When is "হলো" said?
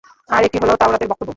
0.61-0.73